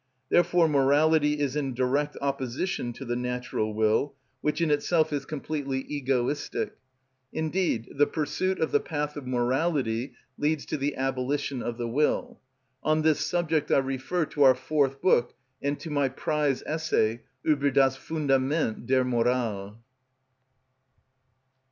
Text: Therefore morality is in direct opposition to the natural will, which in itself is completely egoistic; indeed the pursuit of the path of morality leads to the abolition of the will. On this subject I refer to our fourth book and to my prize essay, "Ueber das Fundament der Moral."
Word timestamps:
Therefore 0.29 0.67
morality 0.67 1.39
is 1.39 1.55
in 1.55 1.75
direct 1.75 2.17
opposition 2.21 2.91
to 2.93 3.05
the 3.05 3.15
natural 3.15 3.71
will, 3.71 4.15
which 4.41 4.59
in 4.59 4.71
itself 4.71 5.13
is 5.13 5.27
completely 5.27 5.81
egoistic; 5.87 6.73
indeed 7.31 7.87
the 7.95 8.07
pursuit 8.07 8.59
of 8.59 8.71
the 8.71 8.79
path 8.79 9.15
of 9.15 9.27
morality 9.27 10.13
leads 10.39 10.65
to 10.65 10.77
the 10.77 10.95
abolition 10.95 11.61
of 11.61 11.77
the 11.77 11.87
will. 11.87 12.39
On 12.81 13.03
this 13.03 13.19
subject 13.19 13.69
I 13.69 13.77
refer 13.77 14.25
to 14.25 14.41
our 14.41 14.55
fourth 14.55 15.03
book 15.03 15.35
and 15.61 15.79
to 15.81 15.91
my 15.91 16.09
prize 16.09 16.63
essay, 16.65 17.21
"Ueber 17.45 17.71
das 17.71 17.95
Fundament 17.95 18.87
der 18.87 19.03
Moral." 19.03 19.83